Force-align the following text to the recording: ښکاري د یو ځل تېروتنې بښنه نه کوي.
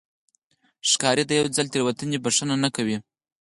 ښکاري 0.89 1.23
د 1.27 1.31
یو 1.39 1.47
ځل 1.55 1.67
تېروتنې 1.73 2.17
بښنه 2.23 2.55
نه 2.63 2.69
کوي. 2.75 2.97